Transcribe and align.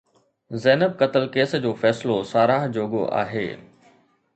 زينب 0.63 0.91
قتل 1.01 1.23
ڪيس 1.35 1.53
جو 1.67 1.75
فيصلو 1.83 2.17
ساراهه 2.33 2.75
جوڳو 2.75 3.07
آهي. 3.23 3.49